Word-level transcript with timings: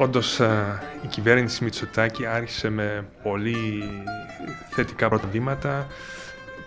Όντως 0.00 0.38
η 1.02 1.06
κυβέρνηση 1.08 1.64
Μητσοτάκη 1.64 2.26
άρχισε 2.26 2.68
με 2.68 3.08
πολύ 3.22 3.82
θετικά 4.70 5.08
πρώτα 5.08 5.28
βήματα. 5.28 5.86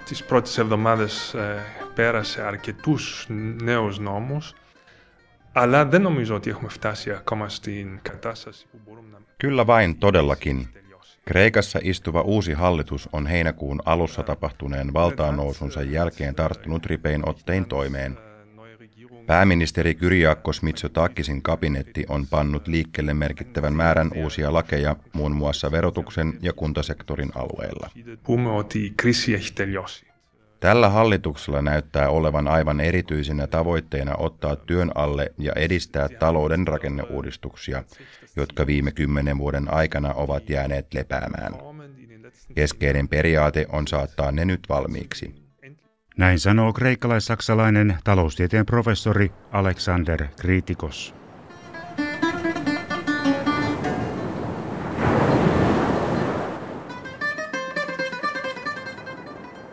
Τις 0.05 0.23
πρώτες 0.23 0.57
εβδομάδες 0.57 1.35
πέρασε 1.95 2.41
αρκετούς 2.41 3.25
νέους 3.61 3.99
νόμους, 3.99 4.53
αλλά 5.51 5.85
δεν 5.85 6.01
νομίζω 6.01 6.35
ότι 6.35 6.49
έχουμε 6.49 6.69
φτάσει 6.69 7.11
ακόμα 7.11 7.49
στην 7.49 7.99
κατάσταση 8.01 8.65
που 8.71 8.77
μπορούμε 8.85 9.07
να... 9.11 9.17
Kyllä 9.37 9.65
vain 9.65 9.97
todellakin. 9.99 10.80
Kreikassa 11.25 11.79
istuva 11.83 12.21
uusi 12.21 12.53
hallitus 12.53 13.09
on 13.13 13.27
heinäkuun 13.27 13.81
alussa 13.85 14.23
tapahtuneen 14.23 14.93
valtaannousunsa 14.93 15.81
jälkeen 15.81 16.35
tarttunut 16.35 16.85
ripein 16.85 17.29
ottein 17.29 17.65
toimeen. 17.65 18.17
Pääministeri 19.25 19.95
Kyriakos 19.95 20.61
Mitsotakisin 20.61 21.41
kabinetti 21.41 22.05
on 22.09 22.27
pannut 22.27 22.67
liikkeelle 22.67 23.13
merkittävän 23.13 23.73
määrän 23.73 24.11
uusia 24.15 24.53
lakeja 24.53 24.95
muun 25.13 25.35
muassa 25.35 25.71
verotuksen 25.71 26.33
ja 26.41 26.53
kuntasektorin 26.53 27.31
alueilla. 27.35 27.89
Tällä 30.61 30.89
hallituksella 30.89 31.61
näyttää 31.61 32.09
olevan 32.09 32.47
aivan 32.47 32.79
erityisenä 32.79 33.47
tavoitteena 33.47 34.15
ottaa 34.17 34.55
työn 34.55 34.91
alle 34.95 35.33
ja 35.37 35.53
edistää 35.55 36.09
talouden 36.19 36.67
rakenneuudistuksia, 36.67 37.83
jotka 38.35 38.67
viime 38.67 38.91
kymmenen 38.91 39.37
vuoden 39.37 39.73
aikana 39.73 40.13
ovat 40.13 40.49
jääneet 40.49 40.93
lepäämään. 40.93 41.53
Keskeinen 42.55 43.07
periaate 43.07 43.65
on 43.71 43.87
saattaa 43.87 44.31
ne 44.31 44.45
nyt 44.45 44.59
valmiiksi. 44.69 45.35
Näin 46.17 46.39
sanoo 46.39 46.73
kreikkalais-saksalainen 46.73 47.97
taloustieteen 48.03 48.65
professori 48.65 49.31
Alexander 49.51 50.27
Kritikos. 50.41 51.20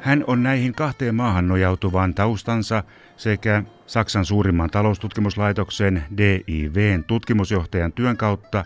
Hän 0.09 0.25
on 0.27 0.43
näihin 0.43 0.75
kahteen 0.75 1.15
maahan 1.15 1.49
nojautuvaan 1.49 2.15
taustansa 2.15 2.85
sekä 3.17 3.63
Saksan 3.87 4.25
suurimman 4.25 4.71
taloustutkimuslaitoksen 4.71 6.05
DIVn 6.17 7.05
tutkimusjohtajan 7.05 7.93
työn 7.93 8.17
kautta 8.17 8.65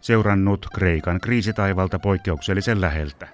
seurannut 0.00 0.66
Kreikan 0.74 1.20
kriisitaivalta 1.20 1.98
poikkeuksellisen 1.98 2.80
läheltä. 2.80 3.28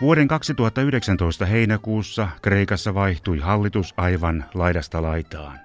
Vuoden 0.00 0.28
2019 0.28 1.46
heinäkuussa 1.46 2.28
Kreikassa 2.42 2.94
vaihtui 2.94 3.38
hallitus 3.38 3.94
aivan 3.96 4.44
laidasta 4.54 5.02
laitaan. 5.02 5.60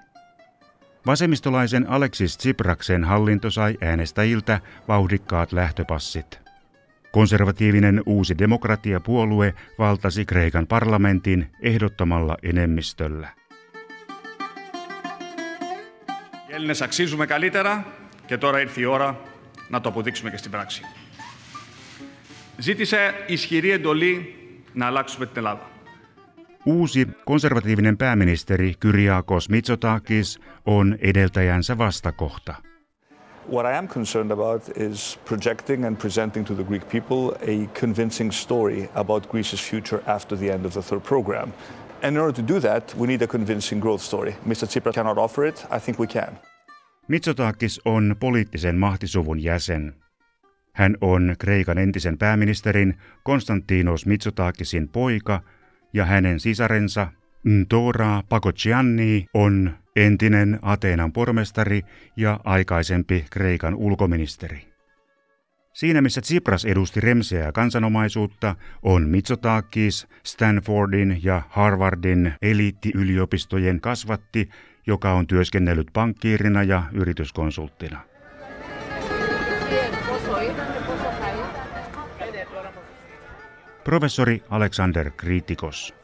Vasemmistolaisen 1.06 1.90
Alexis 1.90 2.36
Tsipraksen 2.36 3.04
hallinto 3.04 3.50
sai 3.50 3.76
äänestäjiltä 3.80 4.60
vauhdikkaat 4.88 5.52
lähtöpassit. 5.52 6.43
Konservatiivinen 7.13 8.01
uusi 8.05 8.37
demokratiapuolue 8.37 9.53
valtasi 9.79 10.25
Kreikan 10.25 10.67
parlamentin 10.67 11.47
ehdottomalla 11.61 12.37
enemmistöllä. 12.43 13.33
Έλληνες 16.49 16.81
αξίζουμε 16.81 17.25
καλύτερα 17.25 17.85
και 18.25 18.37
τώρα 18.37 18.61
ήρθε 18.61 18.81
η 18.81 18.85
ώρα 18.85 19.21
να 19.69 19.81
το 19.81 19.89
αποδείξουμε 19.89 20.29
και 20.29 20.37
στην 20.37 20.51
πράξη. 20.51 20.81
Ζήτησε 22.57 23.13
ισχυρή 23.27 23.71
εντολή 23.71 24.35
να 24.73 24.85
αλλάξουμε 24.85 25.25
την 25.25 25.37
Ελλάδα. 25.37 25.69
Uusi 26.65 27.07
konservatiivinen 27.25 27.97
pääministeri 27.97 28.73
Kyriakos 28.79 29.49
Mitsotakis 29.49 30.39
on 30.65 30.97
edeltäjänsä 30.99 31.77
vastakohta. 31.77 32.55
What 33.46 33.66
I 33.66 33.76
am 33.76 33.88
concerned 33.88 34.32
about 34.32 34.68
is 34.76 35.18
projecting 35.26 35.84
and 35.84 35.98
presenting 35.98 36.46
to 36.46 36.54
the 36.54 36.64
Greek 36.64 36.88
people 36.88 37.36
a 37.42 37.66
convincing 37.74 38.32
story 38.32 38.88
about 38.94 39.28
Greece's 39.28 39.60
future 39.60 40.02
after 40.06 40.34
the 40.34 40.50
end 40.50 40.64
of 40.64 40.72
the 40.72 40.82
third 40.82 41.02
program. 41.02 41.52
And 42.02 42.16
in 42.16 42.22
order 42.22 42.32
to 42.32 42.54
do 42.54 42.60
that, 42.60 42.94
we 42.96 43.06
need 43.06 43.22
a 43.22 43.26
convincing 43.26 43.80
growth 43.80 44.00
story. 44.00 44.34
Mr. 44.46 44.66
Tsipras 44.66 44.94
cannot 44.94 45.18
offer 45.18 45.44
it. 45.44 45.66
I 45.70 45.78
think 45.78 45.98
we 45.98 46.06
can. 46.06 46.38
Mitsotakis 47.08 47.80
on 47.84 48.16
poliittisen 48.20 48.76
mahtisuvun 48.76 49.42
jäsen. 49.42 49.94
Hän 50.72 50.96
on 51.00 51.36
Kreikan 51.38 51.78
entisen 51.78 52.18
pääministerin 52.18 52.94
Konstantinos 53.22 54.06
Mitsotakisin 54.06 54.88
poika 54.88 55.40
ja 55.92 56.04
hänen 56.04 56.40
sisarensa 56.40 57.08
Ntora 57.44 58.22
Pakocianni 58.28 59.26
on 59.34 59.74
entinen 59.96 60.58
Ateenan 60.62 61.12
pormestari 61.12 61.82
ja 62.16 62.40
aikaisempi 62.44 63.26
Kreikan 63.30 63.74
ulkoministeri. 63.74 64.74
Siinä 65.72 66.02
missä 66.02 66.20
Tsipras 66.20 66.64
edusti 66.64 67.00
remseää 67.00 67.52
kansanomaisuutta, 67.52 68.56
on 68.82 69.08
Mitsotakis 69.08 70.06
Stanfordin 70.24 71.20
ja 71.22 71.42
Harvardin 71.48 72.32
eliittiyliopistojen 72.42 73.80
kasvatti, 73.80 74.48
joka 74.86 75.12
on 75.12 75.26
työskennellyt 75.26 75.88
pankkiirina 75.92 76.62
ja 76.62 76.82
yrityskonsulttina. 76.92 78.00
Professori 83.84 84.42
Alexander 84.50 85.10
Kritikos. 85.10 86.03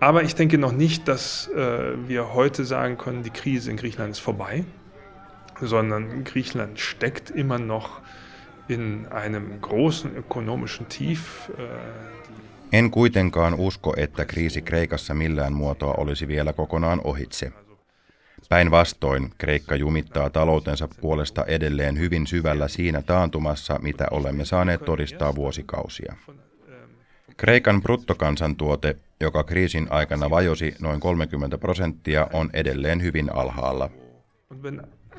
Aber 0.00 0.22
ich 0.22 0.34
denke 0.34 0.58
noch 0.58 0.72
nicht, 0.72 1.08
dass 1.08 1.48
äh, 1.48 2.08
wir 2.08 2.34
heute 2.34 2.64
sagen 2.64 2.96
können, 2.98 3.22
die 3.22 3.30
Krise 3.30 3.70
in 3.70 3.76
Griechenland 3.76 4.12
ist 4.12 4.20
vorbei, 4.20 4.64
sondern 5.60 6.24
Griechenland 6.24 6.78
steckt 6.78 7.30
immer 7.30 7.58
noch 7.58 8.00
in 8.68 9.06
einem 9.06 9.60
großen 9.60 10.16
ökonomischen 10.16 10.88
Tief. 10.88 11.50
Äh, 11.58 12.18
en 12.72 12.90
kuitenkaan 12.90 13.54
usko, 13.54 13.94
että 13.96 14.24
kriisi 14.24 14.62
Kreikassa 14.62 15.14
millään 15.14 15.52
muotoa 15.52 15.94
olisi 15.94 16.28
vielä 16.28 16.52
kokonaan 16.52 17.00
ohitse. 17.04 17.52
Päinvastoin 18.48 19.30
Kreikka 19.38 19.76
jumittaa 19.76 20.30
taloutensa 20.30 20.88
puolesta 21.00 21.44
edelleen 21.44 21.98
hyvin 21.98 22.26
syvällä 22.26 22.68
siinä 22.68 23.02
taantumassa, 23.02 23.78
mitä 23.82 24.06
olemme 24.10 24.44
saaneet 24.44 24.84
todistaa 24.84 25.34
vuosikausia. 25.34 26.16
Kreikan 27.36 27.82
bruttokansantuote, 27.82 28.96
joka 29.20 29.44
kriisin 29.44 29.86
aikana 29.90 30.30
vajosi 30.30 30.74
noin 30.80 31.00
30 31.00 31.58
prosenttia, 31.58 32.28
on 32.32 32.50
edelleen 32.52 33.02
hyvin 33.02 33.34
alhaalla. 33.34 33.90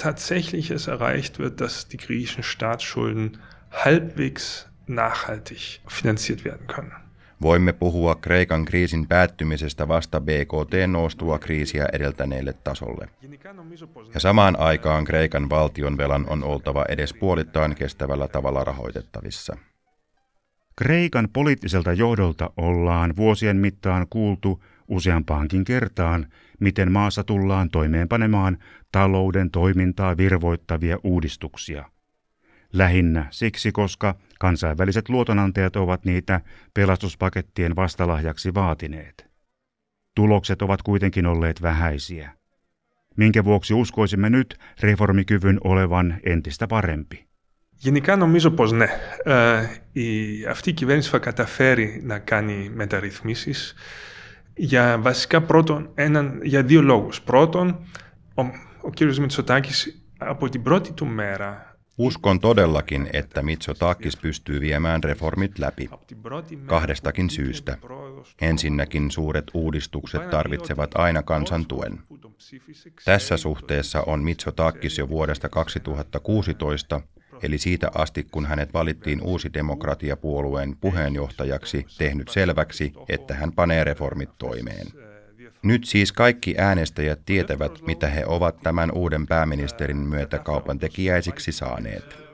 tatsächlich 0.03 0.71
es 0.71 0.87
erreicht 0.87 1.39
wird, 1.39 1.59
dass 1.59 1.87
die 1.91 1.97
griechischen 1.97 2.43
Staatsschulden 2.43 3.37
halbwegs 3.69 4.67
nachhaltig 4.87 5.81
finanziert 5.89 6.45
werden 6.45 6.67
können. 6.67 7.09
Voimme 7.41 7.73
puhua 7.73 8.15
Kreikan 8.15 8.65
kriisin 8.65 9.07
päättymisestä 9.07 9.87
vasta 9.87 10.21
BKT 10.21 10.73
noustua 10.87 11.39
kriisiä 11.39 11.85
edeltäneelle 11.93 12.53
tasolle. 12.53 13.09
Ja 14.13 14.19
samaan 14.19 14.59
aikaan 14.59 15.05
Kreikan 15.05 15.49
valtion 15.49 15.97
velan 15.97 16.25
on 16.29 16.43
oltava 16.43 16.85
edes 16.89 17.13
puolittain 17.13 17.75
kestävällä 17.75 18.27
tavalla 18.27 18.63
rahoitettavissa. 18.63 19.57
Kreikan 20.79 21.27
poliittiselta 21.33 21.93
johdolta 21.93 22.49
ollaan 22.57 23.15
vuosien 23.15 23.57
mittaan 23.57 24.07
kuultu 24.09 24.63
useampaankin 24.87 25.63
kertaan, 25.63 26.27
miten 26.59 26.91
maassa 26.91 27.23
tullaan 27.23 27.69
toimeenpanemaan 27.69 28.57
talouden 28.91 29.51
toimintaa 29.51 30.17
virvoittavia 30.17 30.97
uudistuksia. 31.03 31.89
Lähinnä 32.73 33.27
siksi, 33.31 33.71
koska 33.71 34.15
kansainväliset 34.39 35.09
luotonantajat 35.09 35.75
ovat 35.75 36.05
niitä 36.05 36.41
pelastuspakettien 36.73 37.75
vastalahjaksi 37.75 38.53
vaatineet. 38.53 39.29
Tulokset 40.15 40.61
ovat 40.61 40.81
kuitenkin 40.81 41.25
olleet 41.25 41.61
vähäisiä. 41.61 42.31
Minkä 43.17 43.43
vuoksi 43.45 43.73
uskoisimme 43.73 44.29
nyt 44.29 44.57
reformikyvyn 44.81 45.57
olevan 45.63 46.19
entistä 46.23 46.67
parempi? 46.67 47.28
Γενικά 47.78 48.16
νομίζω 48.16 48.50
πως 48.50 48.72
ναι. 48.72 48.86
Ε, 49.24 49.66
η, 49.92 50.44
αυτή 50.46 50.70
η 50.70 50.72
κυβέρνηση 50.72 51.08
θα 51.08 51.18
καταφέρει 51.18 52.00
να 52.04 52.18
κάνει 52.18 52.70
μεταρρυθμίσεις 52.74 53.74
για 54.54 54.98
βασικά 54.98 55.42
πρώτον, 55.42 55.90
έναν, 55.94 56.40
για 56.42 56.62
δύο 56.62 56.82
λόγους. 56.82 57.22
Πρώτον, 57.22 57.68
ο, 58.34 58.42
ο 58.80 58.90
κύριος 58.90 59.18
Μητσοτάκης 59.18 60.04
από 60.18 60.48
την 60.48 60.62
πρώτη 60.62 60.92
του 60.92 61.06
μέρα 61.06 61.74
Uskon 61.98 62.40
todellakin, 62.40 63.08
että 63.12 63.42
Mitsotakis 63.42 64.16
pystyy 64.16 64.60
viemään 64.60 65.04
reformit 65.04 65.58
läpi. 65.58 65.90
Kahdestakin 66.66 67.30
syystä. 67.30 67.78
Ensinnäkin 68.40 69.10
suuret 69.10 69.50
uudistukset 69.54 70.30
tarvitsevat 70.30 70.90
aina 70.94 71.22
kansan 71.22 71.66
tuen. 71.66 72.00
Tässä 73.04 73.36
suhteessa 73.36 74.02
on 74.02 74.22
Mitsotakis 74.22 74.98
jo 74.98 75.08
vuodesta 75.08 75.48
2016 75.48 77.00
eli 77.43 77.57
siitä 77.57 77.91
asti 77.95 78.27
kun 78.31 78.45
hänet 78.45 78.73
valittiin 78.73 79.21
uusi 79.21 79.53
demokratiapuolueen 79.53 80.77
puheenjohtajaksi, 80.81 81.85
tehnyt 81.97 82.27
selväksi, 82.29 82.93
että 83.09 83.33
hän 83.33 83.51
panee 83.51 83.83
reformit 83.83 84.29
toimeen. 84.37 84.87
Nyt 85.63 85.85
siis 85.85 86.11
kaikki 86.11 86.55
äänestäjät 86.57 87.19
tietävät, 87.25 87.81
mitä 87.81 88.07
he 88.07 88.23
ovat 88.25 88.61
tämän 88.63 88.91
uuden 88.91 89.27
pääministerin 89.27 89.97
myötä 89.97 90.39
kaupan 90.39 90.79
tekijäisiksi 90.79 91.51
saaneet. 91.51 92.29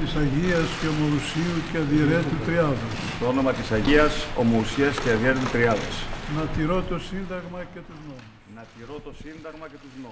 της 0.00 0.14
Αγίας 0.14 0.68
και 0.80 0.88
Ομορουσίου 0.88 1.54
και 1.72 1.78
Αδιαιρέτου 1.78 2.36
Τριάδος. 2.46 2.92
Το 3.20 3.26
όνομα 3.26 3.52
της 3.52 3.70
Αγίας, 3.70 4.26
Ομορουσίας 4.36 5.00
και 5.00 5.10
Αδιαιρέτου 5.10 5.50
Τριάδος. 5.52 5.96
Να 6.36 6.42
τηρώ 6.56 6.82
το 6.82 6.98
Σύνταγμα 6.98 7.60
και 7.72 7.80
τους 7.86 7.98
νόμους. 8.06 8.22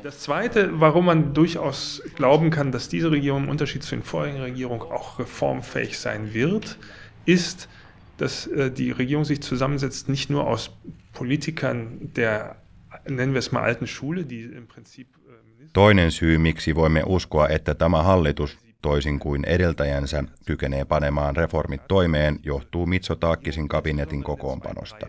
Das 0.02 0.18
Zweite, 0.26 0.80
warum 0.80 1.04
man 1.04 1.34
durchaus 1.34 2.02
glauben 2.18 2.50
kann, 2.50 2.72
dass 2.72 2.88
diese 2.88 3.10
Regierung 3.10 3.44
im 3.44 3.50
Unterschied 3.54 3.82
zu 3.82 3.94
den 3.96 4.02
vorherigen 4.02 4.42
Regierungen 4.50 4.82
auch 4.96 5.18
reformfähig 5.18 5.92
sein 5.98 6.22
wird, 6.34 6.66
ist, 7.36 7.68
dass 8.16 8.46
äh, 8.46 8.70
die 8.80 8.90
Regierung 9.00 9.24
sich 9.24 9.40
zusammensetzt 9.50 10.08
nicht 10.08 10.30
nur 10.30 10.42
aus 10.52 10.62
Politikern 11.12 11.76
der, 12.16 12.56
nennen 13.18 13.32
wir 13.34 13.42
es 13.44 13.52
mal, 13.52 13.62
alten 13.62 13.86
Schule, 13.86 14.24
die 14.24 14.42
im 14.60 14.66
Prinzip 14.66 15.08
äh, 15.08 15.72
Toinen 15.72 16.10
syy, 16.10 16.38
miksi 16.38 16.74
voimme 16.74 17.02
uskoa, 17.06 17.48
että 17.48 17.74
tämä 17.74 18.02
hallitus 18.02 18.58
toisin 18.85 19.19
kuin 19.19 19.45
edeltäjänsä, 19.45 20.23
kykenee 20.45 20.85
panemaan 20.85 21.35
reformit 21.35 21.81
toimeen, 21.87 22.39
johtuu 22.43 22.85
Mitsotaakkisin 22.85 23.67
kabinetin 23.67 24.23
kokoonpanosta. 24.23 25.07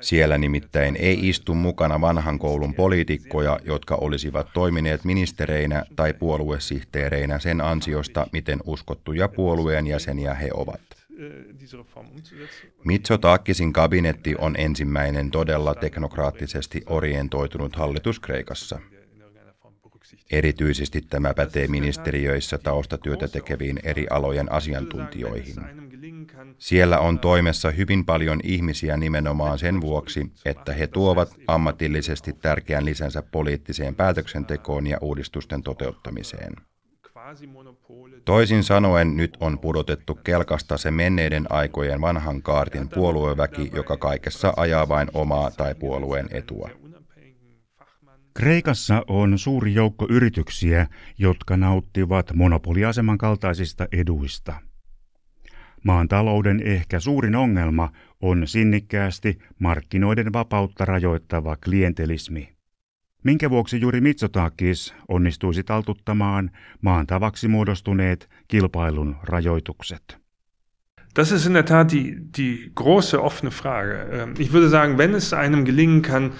Siellä 0.00 0.38
nimittäin 0.38 0.96
ei 0.96 1.28
istu 1.28 1.54
mukana 1.54 2.00
vanhan 2.00 2.38
koulun 2.38 2.74
poliitikkoja, 2.74 3.58
jotka 3.64 3.94
olisivat 3.94 4.46
toimineet 4.54 5.04
ministereinä 5.04 5.84
tai 5.96 6.12
puoluesihteereinä 6.14 7.38
sen 7.38 7.60
ansiosta, 7.60 8.26
miten 8.32 8.58
uskottuja 8.66 9.28
puolueen 9.28 9.86
jäseniä 9.86 10.34
he 10.34 10.50
ovat. 10.54 10.80
Mitsotaakkisin 12.84 13.72
kabinetti 13.72 14.34
on 14.38 14.54
ensimmäinen 14.58 15.30
todella 15.30 15.74
teknokraattisesti 15.74 16.82
orientoitunut 16.86 17.76
hallitus 17.76 18.20
Kreikassa. 18.20 18.80
Erityisesti 20.32 21.00
tämä 21.00 21.34
pätee 21.34 21.66
ministeriöissä 21.66 22.58
taustatyötä 22.58 23.28
tekeviin 23.28 23.78
eri 23.82 24.06
alojen 24.10 24.52
asiantuntijoihin. 24.52 25.56
Siellä 26.58 26.98
on 26.98 27.18
toimessa 27.18 27.70
hyvin 27.70 28.04
paljon 28.04 28.40
ihmisiä 28.44 28.96
nimenomaan 28.96 29.58
sen 29.58 29.80
vuoksi, 29.80 30.32
että 30.44 30.72
he 30.72 30.86
tuovat 30.86 31.34
ammatillisesti 31.46 32.32
tärkeän 32.32 32.84
lisänsä 32.84 33.22
poliittiseen 33.22 33.94
päätöksentekoon 33.94 34.86
ja 34.86 34.98
uudistusten 35.00 35.62
toteuttamiseen. 35.62 36.52
Toisin 38.24 38.64
sanoen 38.64 39.16
nyt 39.16 39.36
on 39.40 39.58
pudotettu 39.58 40.14
kelkasta 40.14 40.78
se 40.78 40.90
menneiden 40.90 41.46
aikojen 41.50 42.00
vanhan 42.00 42.42
kaartin 42.42 42.88
puolueväki, 42.88 43.70
joka 43.74 43.96
kaikessa 43.96 44.52
ajaa 44.56 44.88
vain 44.88 45.08
omaa 45.14 45.50
tai 45.50 45.74
puolueen 45.74 46.28
etua. 46.30 46.70
Kreikassa 48.34 49.04
on 49.06 49.38
suuri 49.38 49.74
joukko 49.74 50.06
yrityksiä, 50.10 50.86
jotka 51.18 51.56
nauttivat 51.56 52.32
monopoliaseman 52.34 53.18
kaltaisista 53.18 53.86
eduista. 53.92 54.54
Maan 55.84 56.08
talouden 56.08 56.62
ehkä 56.64 57.00
suurin 57.00 57.36
ongelma 57.36 57.92
on 58.20 58.46
sinnikkäästi 58.46 59.38
markkinoiden 59.58 60.32
vapautta 60.32 60.84
rajoittava 60.84 61.56
klientelismi. 61.56 62.52
Minkä 63.24 63.50
vuoksi 63.50 63.80
juuri 63.80 64.00
Mitsotakis 64.00 64.94
onnistuisi 65.08 65.64
taltuttamaan 65.64 66.50
maan 66.80 67.06
tavaksi 67.06 67.48
muodostuneet 67.48 68.30
kilpailun 68.48 69.16
rajoitukset? 69.22 70.22
Das 71.14 71.32
ist 71.32 71.46
in 71.46 71.54
der 71.54 71.64
Tat 71.64 71.92
die, 71.92 72.16
die 72.36 72.72
große 72.74 73.20
offene 73.20 73.50
Frage. 73.50 74.08
Ähm, 74.12 74.34
ich 74.38 74.50
würde 74.52 74.68
sagen, 74.68 74.96
wenn 74.96 75.14
es 75.14 75.34
einem 75.34 75.64
gelingen 75.64 76.02
kann, 76.02 76.32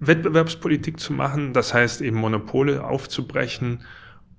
Wettbewerbspolitik 0.00 0.98
zu 1.00 1.12
machen, 1.12 1.52
das 1.52 1.74
heißt 1.74 2.02
eben 2.02 2.18
Monopole 2.18 2.84
aufzubrechen 2.84 3.78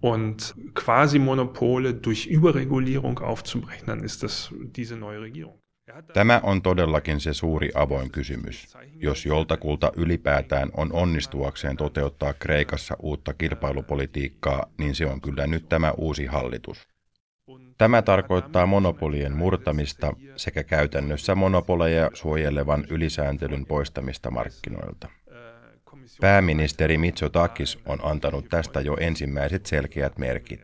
und 0.01 0.55
quasi 0.73 1.19
Monopole 1.19 1.93
durch 1.93 2.27
Überregulierung 2.27 3.19
aufzubrechen, 3.19 3.87
dann 3.87 4.03
ist 4.03 4.23
das 4.23 4.53
diese 4.75 4.95
neue 4.95 5.21
Regierung. 5.21 5.59
Tämä 6.13 6.39
on 6.43 6.61
todellakin 6.61 7.19
se 7.19 7.33
suuri 7.33 7.69
avoin 7.73 8.11
kysymys. 8.11 8.77
Jos 8.95 9.25
joltakulta 9.25 9.91
ylipäätään 9.95 10.69
on 10.73 10.93
onnistuakseen 10.93 11.77
toteuttaa 11.77 12.33
Kreikassa 12.33 12.95
uutta 12.99 13.33
kilpailupolitiikkaa, 13.33 14.65
niin 14.77 14.95
se 14.95 15.05
on 15.05 15.21
kyllä 15.21 15.47
nyt 15.47 15.69
tämä 15.69 15.91
uusi 15.91 16.25
hallitus. 16.25 16.87
Tämä 17.77 18.01
tarkoittaa 18.01 18.65
monopolien 18.65 19.37
murtamista 19.37 20.13
sekä 20.35 20.63
käytännössä 20.63 21.35
monopoleja 21.35 22.11
suojelevan 22.13 22.85
ylisääntelyn 22.89 23.65
poistamista 23.65 24.31
markkinoilta. 24.31 25.09
Pääministeri 26.21 26.97
Mitsotakis 26.97 27.79
on 27.85 27.99
antanut 28.03 28.49
tästä 28.49 28.81
jo 28.81 28.97
ensimmäiset 28.99 29.65
selkeät 29.65 30.17
merkit. 30.17 30.61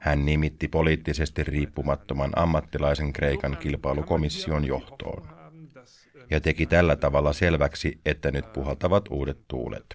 Hän 0.00 0.26
nimitti 0.26 0.68
poliittisesti 0.68 1.44
riippumattoman 1.44 2.32
ammattilaisen 2.36 3.12
Kreikan 3.12 3.56
kilpailukomission 3.56 4.64
johtoon 4.64 5.28
ja 6.30 6.40
teki 6.40 6.66
tällä 6.66 6.96
tavalla 6.96 7.32
selväksi, 7.32 8.00
että 8.06 8.30
nyt 8.30 8.52
puhaltavat 8.52 9.04
uudet 9.10 9.38
tuulet. 9.48 9.94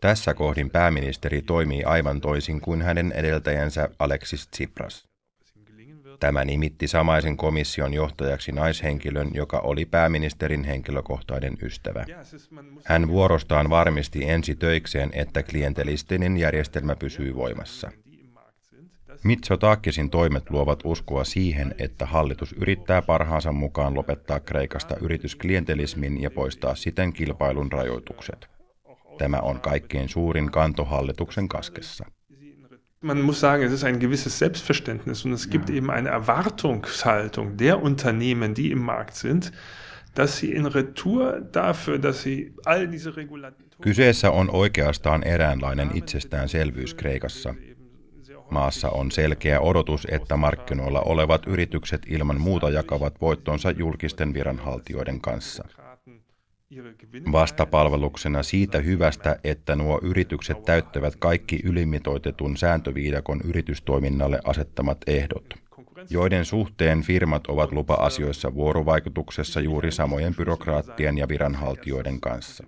Tässä 0.00 0.34
kohdin 0.34 0.70
pääministeri 0.70 1.42
toimii 1.42 1.84
aivan 1.84 2.20
toisin 2.20 2.60
kuin 2.60 2.82
hänen 2.82 3.12
edeltäjänsä 3.12 3.88
Alexis 3.98 4.48
Tsipras. 4.48 5.08
Tämä 6.20 6.44
nimitti 6.44 6.88
samaisen 6.88 7.36
komission 7.36 7.94
johtajaksi 7.94 8.52
naishenkilön, 8.52 9.30
joka 9.34 9.58
oli 9.58 9.84
pääministerin 9.84 10.64
henkilökohtainen 10.64 11.54
ystävä. 11.62 12.04
Hän 12.84 13.08
vuorostaan 13.08 13.70
varmisti 13.70 14.28
ensi 14.28 14.54
töikseen, 14.56 15.10
että 15.12 15.42
klientelistinen 15.42 16.36
järjestelmä 16.36 16.96
pysyy 16.96 17.34
voimassa. 17.34 17.90
Mitsotakisin 19.24 20.10
toimet 20.10 20.50
luovat 20.50 20.80
uskoa 20.84 21.24
siihen, 21.24 21.74
että 21.78 22.06
hallitus 22.06 22.52
yrittää 22.52 23.02
parhaansa 23.02 23.52
mukaan 23.52 23.94
lopettaa 23.94 24.40
Kreikasta 24.40 24.96
yritysklientelismin 25.00 26.22
ja 26.22 26.30
poistaa 26.30 26.74
siten 26.74 27.12
kilpailun 27.12 27.72
rajoitukset. 27.72 28.48
Tämä 29.18 29.38
on 29.38 29.60
kaikkein 29.60 30.08
suurin 30.08 30.50
kanto 30.50 30.84
hallituksen 30.84 31.48
kaskessa. 31.48 32.04
Man 33.00 33.22
muss 33.22 33.40
sagen, 33.40 33.62
es 33.62 33.72
ist 33.72 33.84
ein 33.84 33.98
gewisses 33.98 34.38
Selbstverständnis 34.38 35.24
und 35.24 35.32
es 35.32 35.50
gibt 35.50 35.68
ja. 35.68 35.76
eben 35.76 35.90
eine 35.90 36.08
Erwartungshaltung 36.08 37.56
der 37.56 37.82
Unternehmen, 37.82 38.54
die 38.54 38.70
im 38.70 38.78
Markt 38.80 39.14
sind, 39.14 39.52
dass 40.14 40.38
sie 40.38 40.52
in 40.52 40.66
Retour 40.66 41.40
dafür, 41.52 41.98
dass 41.98 42.22
sie 42.22 42.54
all 42.64 42.88
diese 42.88 43.16
Regulatoren... 43.16 43.66
Kyseessä 43.80 44.30
on 44.30 44.50
oikeastaan 44.50 45.22
eräänlainen 45.22 45.90
itsestäänselvyys 45.94 46.94
Kreikassa. 46.94 47.54
Maassa 48.50 48.90
on 48.90 49.10
selkeä 49.10 49.60
odotus, 49.60 50.06
että 50.10 50.36
markkinoilla 50.36 51.00
olevat 51.00 51.46
yritykset 51.46 52.02
ilman 52.06 52.40
muuta 52.40 52.70
jakavat 52.70 53.20
voittonsa 53.20 53.70
julkisten 53.70 54.34
viranhaltijoiden 54.34 55.20
kanssa. 55.20 55.64
Vastapalveluksena 57.32 58.42
siitä 58.42 58.78
hyvästä, 58.78 59.38
että 59.44 59.76
nuo 59.76 60.00
yritykset 60.02 60.64
täyttävät 60.64 61.16
kaikki 61.16 61.60
ylimitoitetun 61.64 62.56
sääntöviidakon 62.56 63.40
yritystoiminnalle 63.44 64.40
asettamat 64.44 64.98
ehdot, 65.06 65.54
joiden 66.10 66.44
suhteen 66.44 67.02
firmat 67.02 67.46
ovat 67.46 67.72
lupa-asioissa 67.72 68.54
vuorovaikutuksessa 68.54 69.60
juuri 69.60 69.92
samojen 69.92 70.34
byrokraattien 70.34 71.18
ja 71.18 71.28
viranhaltijoiden 71.28 72.20
kanssa. 72.20 72.64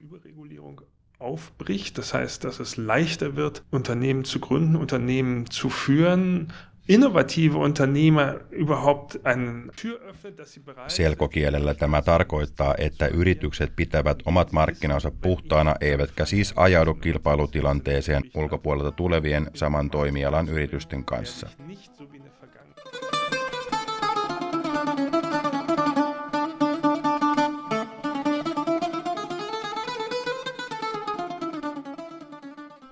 aufbricht. 1.21 1.99
Das 1.99 2.14
heißt, 2.14 2.45
dass 2.45 2.61
es 2.61 2.76
leichter 2.76 3.35
wird, 3.37 3.64
Unternehmen 3.71 4.25
zu 4.25 4.38
gründen, 4.38 4.76
Unternehmen 4.76 5.50
zu 5.50 5.69
führen, 5.69 6.52
innovative 6.88 7.59
Unternehmer 7.59 8.40
überhaupt 8.52 9.26
einen 9.26 9.71
Tür 9.83 10.00
öffnet, 10.11 10.38
dass 10.38 10.54
sie 10.54 10.62
bereit 10.62 10.90
Selkokielellä 10.90 11.75
tämä 11.75 12.02
tarkoittaa, 12.02 12.75
että 12.78 13.07
yritykset 13.07 13.73
pitävät 13.76 14.18
omat 14.25 14.52
markkinansa 14.52 15.11
puhtaana, 15.21 15.75
eivätkä 15.80 16.25
siis 16.25 16.52
ajaudu 16.57 16.95
kilpailutilanteeseen 16.95 18.23
ulkopuolelta 18.35 18.92
tulevien 18.92 19.50
saman 19.54 19.90
toimialan 19.90 20.49
yritysten 20.49 21.04
kanssa. 21.04 21.49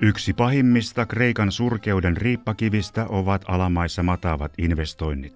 Yksi 0.06 0.32
pahimmista 0.32 1.06
Kreikan 1.06 1.52
surkeuden 1.52 2.16
riippakivistä 2.16 3.06
ovat 3.08 3.44
alamaissa 3.48 4.02
mataavat 4.02 4.52
investoinnit. 4.58 5.34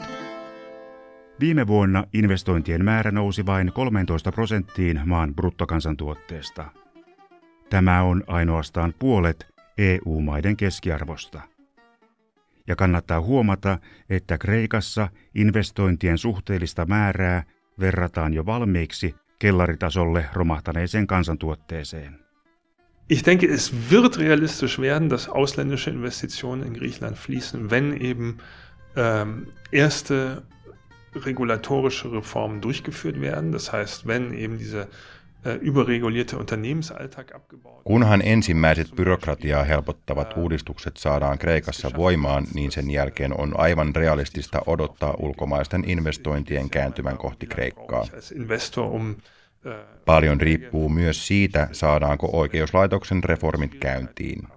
Viime 1.41 1.67
vuonna 1.67 2.05
investointien 2.13 2.85
määrä 2.85 3.11
nousi 3.11 3.47
vain 3.47 3.73
13 3.73 4.33
prosenttiin 4.33 5.01
maan 5.05 5.35
bruttokansantuotteesta. 5.35 6.65
Tämä 7.71 8.03
on 8.03 8.25
ainoastaan 8.27 8.95
puolet 8.99 9.47
EU-maiden 9.79 10.57
keskiarvosta. 10.57 11.41
Ja 12.67 12.77
kannattaa 12.77 13.21
huomata, 13.21 13.79
että 14.11 14.39
Kreikassa 14.39 15.09
investointien 15.35 16.19
suhteellista 16.19 16.87
määrää 16.87 17.43
verrataan 17.81 18.35
jo 18.35 18.47
valmiiksi 18.47 19.15
kellaritasolle 19.39 20.27
romahtaneeseen 20.33 21.07
kansantuotteeseen. 21.07 22.30
Ich 23.11 23.25
denke, 23.25 23.49
es 23.49 23.91
wird 23.91 24.19
realistisch 24.19 24.79
werden, 24.79 25.09
dass 25.09 25.29
ausländische 25.29 25.91
Investitionen 25.91 26.63
in 26.63 26.75
Griechenland 26.75 27.19
fließen, 27.19 27.69
wenn 27.69 28.01
eben 28.01 28.39
ähm, 28.95 29.49
erste 29.73 30.43
regulatorische 31.17 32.13
Reformen 32.13 32.61
durchgeführt 32.61 33.21
werden. 33.21 33.51
Das 33.51 33.73
heißt, 33.73 34.07
wenn 34.07 34.33
eben 34.33 34.59
diese 34.59 34.87
äh, 35.45 35.55
überregulierte 35.55 36.39
Unternehmensalltag 36.39 37.35
abgebaut 37.35 37.85
Kunhan 37.85 38.21
ensimmäiset 38.21 38.95
byrokratiaa 38.95 39.65
helpottavat 39.65 40.37
uudistukset 40.37 40.97
saadaan 40.97 41.39
Kreikassa 41.39 41.91
voimaan, 41.97 42.47
niin 42.55 42.71
sen 42.71 42.91
jälkeen 42.91 43.41
on 43.41 43.61
aivan 43.61 43.97
realistista 43.97 44.63
odottaa 44.67 45.15
ulkomaisten 45.19 45.85
investointien 45.85 46.71
kääntyvän 46.71 47.19
kohti 47.19 47.47
Kreikkaa. 47.47 48.07
um, 48.79 49.11
äh, 49.11 49.17
Paljon 50.05 50.41
riippuu 50.41 50.89
myös 50.89 51.27
siitä, 51.27 51.69
saadaanko 51.73 52.31
oikeuslaitoksen 52.33 53.25
reformit 53.25 53.75
käyntiin. 53.75 54.49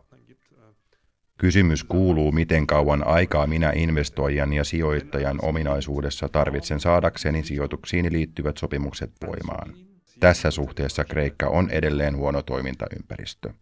Kysymys 1.38 1.83
kuuluu, 1.83 2.31
miten 2.31 2.67
kauan 2.67 3.07
aikaa 3.07 3.48
minä 3.48 3.72
investoijan 3.75 4.53
ja 4.53 4.63
sijoittajan 4.63 5.39
ominaisuudessa 5.41 6.29
tarvitsen 6.29 6.79
saadakseni 6.79 7.43
sijoituksiin 7.43 8.13
liittyvät 8.13 8.57
sopimukset 8.57 9.12
voimaan. 9.27 9.74
Tässä 10.19 10.51
suhteessa 10.51 11.03
Kreikka 11.03 11.48
on 11.48 11.69
edelleen 11.69 12.17
huono 12.17 12.41
toimintaympäristö. 12.41 13.53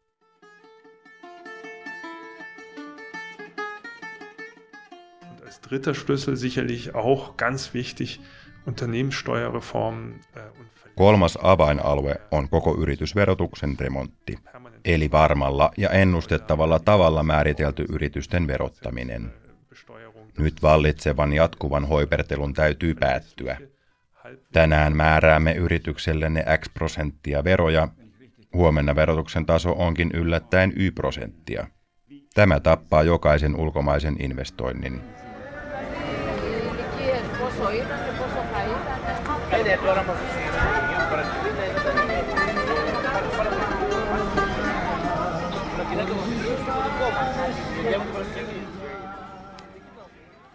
dritter 5.71 5.93
Schlüssel 5.93 6.35
sicherlich 6.35 6.95
auch 6.95 7.37
ganz 7.37 7.73
wichtig 7.73 8.19
Unternehmenssteuerreform. 8.65 10.19
Äh, 10.35 10.41
Kolmas 10.95 11.37
avainalue 11.41 12.15
on 12.31 12.49
koko 12.49 12.75
yritysverotuksen 12.77 13.75
remontti, 13.79 14.37
eli 14.85 15.11
varmalla 15.11 15.71
ja 15.77 15.89
ennustettavalla 15.89 16.79
tavalla 16.79 17.23
määritelty 17.23 17.85
yritysten 17.89 18.47
verottaminen. 18.47 19.33
Nyt 20.37 20.61
vallitsevan 20.61 21.33
jatkuvan 21.33 21.87
hoipertelun 21.87 22.53
täytyy 22.53 22.95
päättyä. 22.95 23.57
Tänään 24.53 24.95
määräämme 24.95 25.53
yrityksellenne 25.53 26.45
X 26.57 26.73
prosenttia 26.73 27.43
veroja, 27.43 27.87
huomenna 28.53 28.95
verotuksen 28.95 29.45
taso 29.45 29.71
onkin 29.71 30.11
yllättäen 30.13 30.73
Y 30.75 30.91
prosenttia. 30.91 31.67
Tämä 32.33 32.59
tappaa 32.59 33.03
jokaisen 33.03 33.55
ulkomaisen 33.55 34.15
investoinnin. 34.19 35.01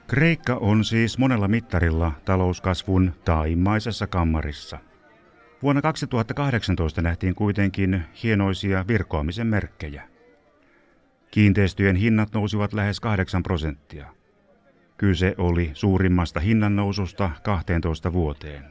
Kreikka 0.06 0.54
on 0.54 0.84
siis 0.84 1.18
monella 1.18 1.48
mittarilla 1.48 2.12
talouskasvun 2.24 3.12
taimmaisessa 3.24 4.06
kammarissa. 4.06 4.78
Vuonna 5.62 5.82
2018 5.82 7.02
nähtiin 7.02 7.34
kuitenkin 7.34 8.02
hienoisia 8.22 8.84
virkoamisen 8.88 9.46
merkkejä. 9.46 10.02
Kiinteistöjen 11.30 11.96
hinnat 11.96 12.32
nousivat 12.34 12.72
lähes 12.72 13.00
8 13.00 13.42
prosenttia. 13.42 14.06
Kyse 14.96 15.34
oli 15.38 15.70
suurimmasta 15.74 16.40
hinnannoususta 16.40 17.30
12 17.42 18.12
vuoteen. 18.12 18.64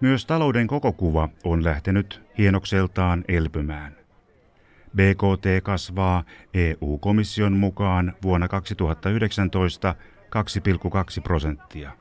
Myös 0.00 0.26
talouden 0.26 0.66
koko 0.66 0.92
kuva 0.92 1.28
on 1.44 1.64
lähtenyt 1.64 2.22
hienokseltaan 2.38 3.24
elpymään. 3.28 4.03
BKT 4.96 5.62
kasvaa 5.62 6.24
EU-komission 6.54 7.52
mukaan 7.52 8.14
vuonna 8.22 8.48
2019 8.48 9.94
2,2 10.34 11.22
prosenttia. 11.22 11.92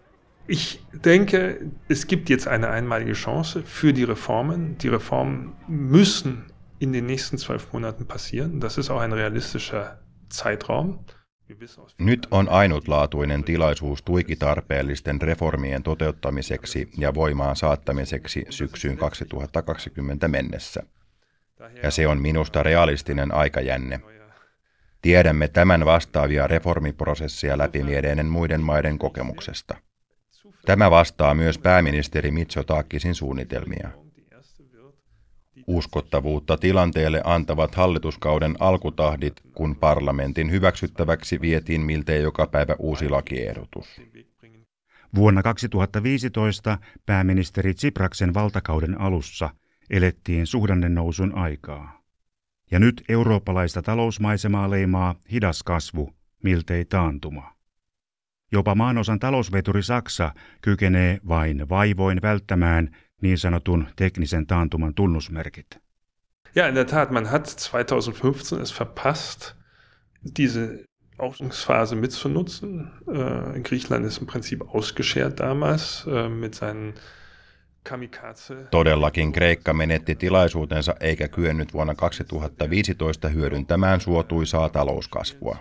Ich 0.48 0.82
denke, 1.06 1.58
es 1.90 2.08
gibt 2.08 2.30
jetzt 2.30 2.48
eine 2.48 2.70
einmalige 2.70 3.14
Chance 3.14 3.64
für 3.64 3.94
die 3.94 4.04
Reformen. 4.04 4.76
Die 4.78 4.90
Reformen 4.90 5.56
müssen 5.68 6.44
in 6.80 6.92
den 6.94 7.06
nächsten 7.06 7.38
zwölf 7.38 7.74
Monaten 7.74 8.06
passieren. 8.06 8.60
Das 8.60 8.78
ist 8.78 8.90
auch 8.90 9.00
ein 9.00 9.14
realistischer 9.14 10.00
Zeitraum. 10.30 11.00
Nyt 11.98 12.28
on 12.32 12.50
ainutlaatuinen 12.50 13.44
tilaisuus 13.44 14.04
tuiki 14.04 14.36
tarpeellisten 14.36 15.22
reformien 15.22 15.84
toteuttamiseksi 15.84 16.90
ja 16.98 17.14
voimaan 17.14 17.56
saattamiseksi 17.56 18.46
syksyyn 18.50 18.98
2020 18.98 20.28
mennessä 20.28 20.84
ja 21.84 21.91
se 21.91 22.08
on 22.08 22.22
minusta 22.22 22.63
realistinen 22.63 23.34
aikajänne. 23.34 24.00
Tiedämme 25.01 25.48
tämän 25.48 25.86
vastaavia 25.86 26.48
reformiprosesseja 26.48 27.58
läpimiedeinen 27.58 28.25
muiden 28.25 28.62
maiden 28.62 28.98
kokemuksesta. 28.98 29.75
Tämä 30.65 30.91
vastaa 30.91 31.34
myös 31.34 31.58
pääministeri 31.58 32.32
Mitsotakisin 32.32 33.15
suunnitelmia. 33.15 33.89
Uskottavuutta 35.67 36.58
tilanteelle 36.58 37.22
antavat 37.24 37.75
hallituskauden 37.75 38.55
alkutahdit, 38.60 39.41
kun 39.53 39.75
parlamentin 39.75 40.51
hyväksyttäväksi 40.51 41.41
vietiin 41.41 41.82
miltei 41.82 42.22
joka 42.22 42.48
päivä 42.48 42.75
uusi 42.79 43.10
lakiehdotus. 43.10 44.01
Vuonna 45.15 45.43
2015 45.43 46.77
pääministeri 47.05 47.74
Tsipraksen 47.74 48.34
valtakauden 48.34 49.01
alussa– 49.01 49.50
elettiin 49.94 50.48
suhdannenousun 50.48 51.36
aikaa. 51.36 52.02
Ja 52.72 52.80
nyt 52.80 53.04
eurooppalaista 53.10 53.82
talousmaisemaa 53.82 54.70
leimaa 54.70 55.16
hidas 55.32 55.64
kasvu, 55.64 56.14
miltei 56.44 56.86
taantuma. 56.86 57.54
Jopa 58.52 58.76
maanosan 58.76 59.20
talousveturi 59.20 59.84
Saksa 59.84 60.34
kykenee 60.62 61.20
vain 61.28 61.70
vaivoin 61.70 62.22
välttämään 62.22 62.96
niin 63.22 63.38
sanotun 63.38 63.88
teknisen 63.96 64.48
taantuman 64.48 64.94
tunnusmerkit. 64.94 65.80
Ja, 66.56 66.68
in 66.68 66.76
der 66.76 66.86
Tat, 66.86 67.12
man 67.12 67.26
hat 67.26 67.46
2015 67.46 68.62
es 68.62 68.80
verpasst, 68.80 69.56
diese 70.38 70.86
Aufschwungsphase 71.18 71.96
mitzunutzen. 71.96 72.92
Äh, 73.08 73.60
Griechenland 73.62 74.06
ist 74.06 74.22
im 74.22 74.28
Prinzip 74.28 74.62
ausgeschert 74.76 75.40
damals 75.40 76.06
äh, 76.08 76.30
mit 76.30 76.56
seinen 76.56 76.94
Todellakin 78.71 79.33
Kreikka 79.33 79.73
menetti 79.73 80.15
tilaisuutensa 80.15 80.95
eikä 81.00 81.29
kyennyt 81.29 81.75
vuonna 81.75 81.95
2015 81.95 83.29
hyödyntämään 83.29 84.00
suotuisaa 84.00 84.69
talouskasvua. 84.69 85.57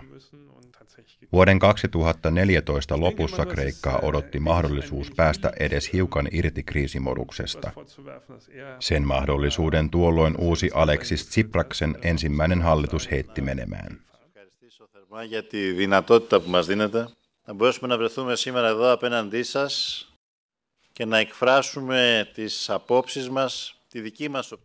Vuoden 1.32 1.58
2014 1.58 3.00
lopussa 3.00 3.46
Kreikkaa 3.46 3.98
odotti 3.98 4.40
mahdollisuus 4.40 5.10
päästä 5.16 5.52
edes 5.60 5.92
hiukan 5.92 6.28
irti 6.32 6.62
kriisimoduksesta. 6.62 7.70
Sen 8.80 9.06
mahdollisuuden 9.06 9.90
tuolloin 9.90 10.34
uusi 10.38 10.70
Alexis 10.74 11.28
Tsipraksen 11.28 11.96
ensimmäinen 12.02 12.62
hallitus 12.62 13.10
heitti 13.10 13.42
menemään. 13.42 14.00
Για 15.28 15.46
τη 15.46 15.72
δυνατότητα 15.72 16.40
που 16.40 16.48
μας 16.48 16.66
δίνετε 16.66 17.08
να 17.44 17.54
μπορέσουμε 17.54 17.88
να 17.88 17.96
βρεθούμε 17.96 18.36
σήμερα 18.36 18.68
εδώ 18.68 18.92
απέναντί 18.92 19.42
σας 19.42 20.04
και 20.93 21.05
να 21.05 21.17
εκφράσουμε 21.17 22.29
τις 22.33 22.69
απόψεις 22.69 23.29
μας 23.29 23.77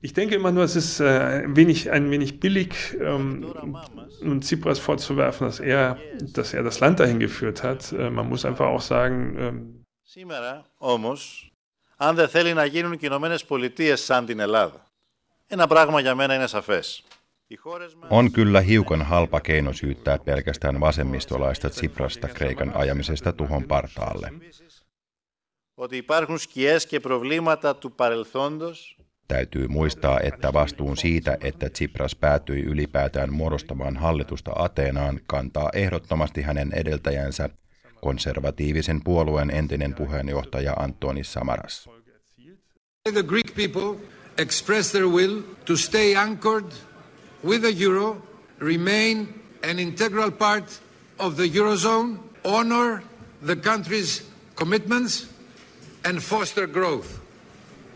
Ich 0.01 0.15
denke 0.15 0.35
immer 0.35 0.53
nur, 0.53 0.65
es 0.65 0.77
ist 0.83 1.01
äh, 1.01 1.05
ein, 1.45 1.55
wenig, 1.55 1.91
ein 1.91 2.11
wenig 2.11 2.41
billig, 2.41 2.73
ähm, 2.99 3.53
nun 4.23 4.41
Tsipras 4.41 4.79
vorzuwerfen, 4.79 5.47
dass 5.47 5.61
er, 5.61 5.99
dass 6.37 6.55
er 6.55 6.63
das 6.63 6.81
Land 6.81 6.99
dahin 7.01 7.19
geführt 7.19 7.63
hat. 7.63 7.93
Äh, 7.93 8.09
man 8.09 8.27
muss 8.31 8.47
einfach 8.47 8.67
auch 8.67 8.81
sagen. 8.81 9.37
Ähm, 9.39 9.85
Σήμερα 10.03 10.65
όμως, 10.77 11.53
αν 11.97 12.15
δεν 12.15 12.29
θέλει 12.29 12.55
να 12.55 12.65
γίνουν 12.65 12.93
οι 12.93 12.99
Ηνωμένες 13.01 13.45
Πολιτείες 13.45 14.01
σαν 14.05 14.27
την 14.27 14.41
Ελλάδα, 14.41 14.87
ένα 15.47 15.67
πράγμα 15.67 16.01
για 16.01 16.15
μένα 16.15 16.35
είναι 16.35 16.47
σαφές. 16.47 17.03
On 18.11 18.33
kyllä 18.33 18.61
hiukan 18.61 19.03
halpa 19.03 19.41
keino 19.41 19.73
syyttää 19.73 20.19
pelkästään 20.19 20.81
vasemmistolaista 20.81 21.71
Tsiprasta 21.71 22.29
Kreikan 22.29 22.73
ajamisesta 22.77 23.33
tuhon 23.33 23.65
partaalle 23.65 24.33
ότι 25.78 25.98
υπάρχουν 25.98 26.38
σκιές 26.38 26.86
και 26.86 27.00
προβλήματα 27.00 27.76
του 27.76 27.92
παρελθόντος. 27.92 28.98
Täytyy 29.28 29.68
muistaa, 29.68 30.20
että 30.20 30.54
vastuun 30.54 30.98
siitä, 30.98 31.38
että 31.42 31.70
Tsipras 31.70 32.16
päätyi 32.16 32.62
ylipäätään 32.62 33.34
muodostamaan 33.34 33.98
hallitusta 33.98 34.52
Ateenaan, 34.56 35.20
kantaa 35.28 35.70
ehdottomasti 35.74 36.42
hänen 36.42 36.72
edeltäjänsä 36.74 37.50
konservatiivisen 38.02 39.04
puolueen 39.04 39.52
entinen 39.52 39.94
puheenjohtaja 39.94 40.74
Antoni 40.74 41.24
Samaras. 41.24 41.90
The 43.14 43.24
Greek 43.24 43.56
people 43.56 44.00
express 44.38 44.92
their 44.92 45.08
will 45.08 45.42
to 45.66 45.76
stay 45.78 46.16
anchored 46.16 46.72
with 47.46 47.62
the 47.62 47.84
euro, 47.84 48.22
remain 48.60 49.44
an 49.72 49.80
integral 49.80 50.32
part 50.32 50.82
of 51.20 51.36
the 51.36 51.44
eurozone, 51.44 52.20
honor 52.44 53.02
the 53.46 53.56
country's 53.56 54.24
commitments 54.56 55.34
and 56.05 56.19
foster 56.19 56.69
growth. 56.69 57.09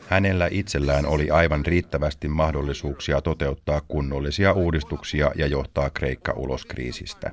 Hänellä 0.06 0.48
itsellään 0.50 1.06
oli 1.06 1.30
aivan 1.30 1.66
riittävästi 1.66 2.28
mahdollisuuksia 2.28 3.20
toteuttaa 3.22 3.80
kunnollisia 3.88 4.52
uudistuksia 4.52 5.32
ja 5.34 5.46
johtaa 5.46 5.90
Kreikka 5.90 6.32
ulos 6.32 6.66
kriisistä. 6.66 7.30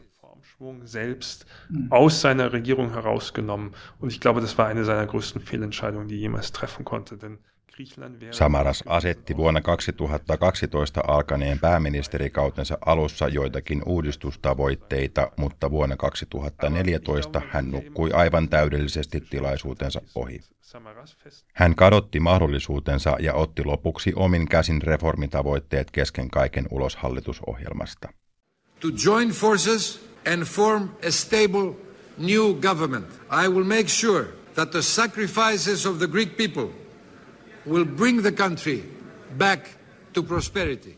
selbst 0.85 1.45
aus 1.89 2.21
seiner 2.21 2.51
Regierung 2.51 2.93
herausgenommen. 2.93 3.71
Und 4.01 4.11
ich 4.11 4.19
glaube, 4.19 4.41
das 4.41 4.57
war 4.57 4.67
eine 4.67 4.83
seiner 4.83 5.07
größten 5.07 5.41
Fehlentscheidungen, 5.41 6.09
die 6.09 6.21
jemals 6.21 6.51
treffen 6.51 6.85
konnte. 6.85 7.17
Denn 7.17 7.39
Samaras 8.31 8.83
asetti 8.87 9.37
vuonna 9.37 9.61
2012 9.61 11.01
alkaneen 11.07 11.59
pääministerikautensa 11.59 12.77
alussa 12.85 13.27
joitakin 13.27 13.81
uudistustavoitteita, 13.85 15.31
mutta 15.37 15.71
vuonna 15.71 15.97
2014 15.97 17.41
hän 17.49 17.71
nukkui 17.71 18.11
aivan 18.11 18.49
täydellisesti 18.49 19.21
tilaisuutensa 19.21 20.01
ohi. 20.15 20.39
Hän 21.53 21.75
kadotti 21.75 22.19
mahdollisuutensa 22.19 23.15
ja 23.19 23.33
otti 23.33 23.63
lopuksi 23.63 24.13
omin 24.15 24.47
käsin 24.47 24.81
reformitavoitteet 24.81 25.91
kesken 25.91 26.29
kaiken 26.29 26.67
ulos 26.71 26.95
hallitusohjelmasta. 26.95 28.09
To 28.79 28.87
join 29.05 29.29
forces 29.29 30.09
and 30.33 30.43
form 30.43 30.89
a 31.07 31.11
stable 31.11 31.75
new 32.17 32.53
government. 32.53 33.05
I 33.45 33.47
will 33.47 33.63
make 33.63 33.87
sure 33.87 34.25
that 34.55 34.71
the 34.71 34.81
sacrifices 34.81 35.85
of 35.85 35.97
the 35.97 36.07
Greek 36.07 36.37
people 36.37 36.78
will 37.69 37.85
bring 37.85 38.21
the 38.21 38.31
country 38.31 38.83
back 39.37 39.65
to 40.13 40.23
prosperity. 40.23 40.97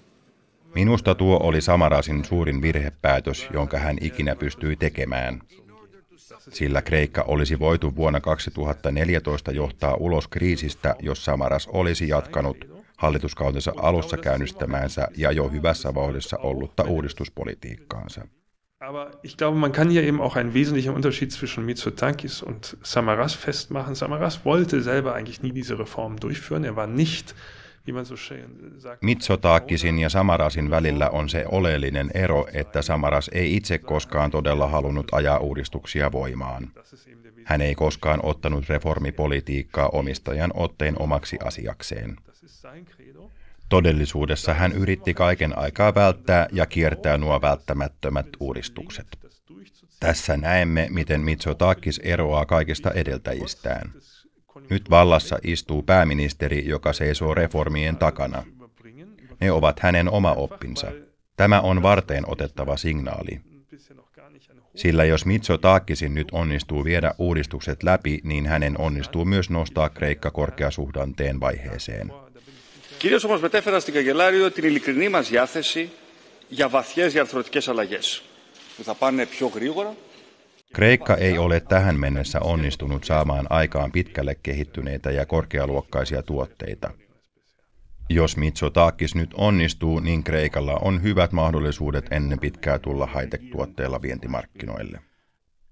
Minusta 0.75 1.15
tuo 1.15 1.39
oli 1.43 1.61
Samarasin 1.61 2.25
suurin 2.25 2.61
virhepäätös, 2.61 3.47
jonka 3.53 3.77
hän 3.77 3.97
ikinä 4.01 4.35
pystyi 4.35 4.75
tekemään. 4.75 5.41
Sillä 6.39 6.81
Kreikka 6.81 7.21
olisi 7.27 7.59
voitu 7.59 7.95
vuonna 7.95 8.21
2014 8.21 9.51
johtaa 9.51 9.95
ulos 9.95 10.27
kriisistä, 10.27 10.95
jos 10.99 11.25
Samaras 11.25 11.67
olisi 11.67 12.07
jatkanut 12.07 12.57
hallituskautensa 12.97 13.73
alussa 13.77 14.17
käynnistämäänsä 14.17 15.07
ja 15.17 15.31
jo 15.31 15.49
hyvässä 15.49 15.93
vauhdissa 15.93 16.37
ollutta 16.37 16.83
uudistuspolitiikkaansa. 16.83 18.27
Aber 18.81 19.11
ich 19.21 19.37
glaube, 19.37 19.57
man 19.57 19.71
kann 19.71 19.91
hier 19.91 20.01
eben 20.03 20.19
auch 20.19 20.35
einen 20.35 20.55
wesentlichen 20.55 20.93
Unterschied 20.95 21.31
zwischen 21.31 21.65
Mitsotakis 21.65 22.41
und 22.41 22.77
Samaras 22.81 23.35
festmachen. 23.35 23.93
Samaras 23.93 24.43
wollte 24.43 24.81
selber 24.81 25.13
eigentlich 25.13 25.43
nie 25.43 25.51
diese 25.51 25.77
Reform 25.77 26.19
durchführen. 26.19 26.63
Er 26.63 26.75
war 26.75 26.87
nicht 26.87 27.35
Mitsotakisin 29.01 29.99
ja 29.99 30.09
Samarasin 30.09 30.69
välillä 30.69 31.09
on 31.09 31.29
se 31.29 31.45
oleellinen 31.47 32.11
ero, 32.13 32.47
että 32.53 32.81
Samaras 32.81 33.29
ei 33.33 33.55
itse 33.55 33.77
koskaan 33.77 34.31
todella 34.31 34.67
halunnut 34.67 35.07
ajaa 35.11 35.37
uudistuksia 35.37 36.11
voimaan. 36.11 36.71
Hän 37.45 37.61
ei 37.61 37.75
koskaan 37.75 38.19
ottanut 38.25 38.69
reformipolitiikkaa 38.69 39.89
omistajan 39.89 40.51
otteen 40.53 41.01
omaksi 41.01 41.37
asiakseen. 41.43 42.17
Todellisuudessa 43.71 44.53
hän 44.53 44.71
yritti 44.71 45.13
kaiken 45.13 45.57
aikaa 45.57 45.95
välttää 45.95 46.47
ja 46.51 46.65
kiertää 46.65 47.17
nuo 47.17 47.41
välttämättömät 47.41 48.27
uudistukset. 48.39 49.07
Tässä 49.99 50.37
näemme, 50.37 50.87
miten 50.89 51.21
Mitsotakis 51.21 51.99
eroaa 52.03 52.45
kaikista 52.45 52.91
edeltäjistään. 52.91 53.93
Nyt 54.69 54.89
vallassa 54.89 55.37
istuu 55.43 55.83
pääministeri, 55.83 56.67
joka 56.67 56.93
seisoo 56.93 57.33
reformien 57.33 57.97
takana. 57.97 58.43
Ne 59.41 59.51
ovat 59.51 59.79
hänen 59.79 60.09
oma 60.09 60.33
oppinsa. 60.33 60.87
Tämä 61.37 61.61
on 61.61 61.83
varteen 61.83 62.23
otettava 62.27 62.77
signaali. 62.77 63.41
Sillä 64.75 65.03
jos 65.03 65.25
Mitsotakisin 65.25 66.13
nyt 66.13 66.27
onnistuu 66.31 66.83
viedä 66.85 67.13
uudistukset 67.17 67.83
läpi, 67.83 68.19
niin 68.23 68.45
hänen 68.45 68.79
onnistuu 68.79 69.25
myös 69.25 69.49
nostaa 69.49 69.89
Kreikka 69.89 70.31
korkeasuhdanteen 70.31 71.39
vaiheeseen. 71.39 72.11
Κυρίως 73.00 73.24
όμως 73.24 73.40
μετέφερα 73.40 73.80
στην 73.80 73.94
Καγκελάριο 73.94 74.50
την 74.50 74.64
ειλικρινή 74.64 75.08
μας 75.08 75.28
διάθεση 75.28 75.90
για 76.48 76.68
βαθιές 76.68 77.12
διαρθρωτικές 77.12 77.68
αλλαγές 77.68 78.22
που 78.76 78.82
θα 78.82 78.94
πάνε 78.94 79.26
πιο 79.26 79.46
γρήγορα 79.46 79.94
Kreikka 80.78 81.16
ei 81.16 81.38
ole 81.38 81.60
tähän 81.60 81.96
mennessä 82.00 82.40
onnistunut 82.40 83.04
saamaan 83.04 83.46
aikaan 83.50 83.92
pitkälle 83.92 84.34
kehittyneitä 84.42 85.10
ja 85.10 85.26
korkealuokkaisia 85.26 86.22
tuotteita. 86.22 86.90
Jos 88.10 88.36
Mitsotakis 88.36 89.14
nyt 89.14 89.30
onnistuu, 89.34 90.00
niin 90.00 90.24
Kreikalla 90.24 90.78
on 90.82 91.02
hyvät 91.02 91.32
mahdollisuudet 91.32 92.06
ennen 92.10 92.38
pitkää 92.38 92.78
tulla 92.78 93.06
high-tech-tuotteilla 93.06 94.02
vientimarkkinoille. 94.02 95.00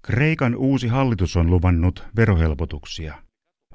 Kreikan 0.01 0.55
uusi 0.55 0.87
hallitus 0.87 1.35
on 1.35 1.49
luvannut 1.49 2.03
verohelpotuksia. 2.15 3.15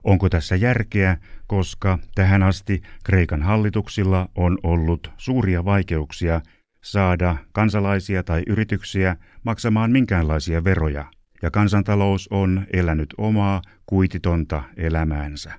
Onko 0.06 0.30
tässä 0.30 0.56
järkeä, 0.56 1.18
koska 1.48 2.00
tähän 2.16 2.44
asti 2.44 2.82
Kreikan 3.04 3.42
hallituksilla 3.42 4.30
on 4.36 4.58
ollut 4.64 5.12
suuria 5.18 5.66
vaikeuksia 5.66 6.42
saada 6.84 7.38
kansalaisia 7.52 8.24
tai 8.24 8.44
yrityksiä 8.48 9.18
maksamaan 9.44 9.92
minkäänlaisia 9.92 10.64
veroja, 10.64 11.06
ja 11.42 11.52
kansantalous 11.52 12.28
on 12.32 12.66
elänyt 12.74 13.14
omaa 13.18 13.62
kuititonta 13.86 14.64
elämäänsä. 14.78 15.54